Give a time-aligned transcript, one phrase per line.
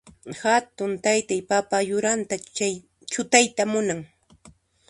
[0.41, 2.35] Hatun taytay papa yuranta
[3.11, 3.99] chutayta munan.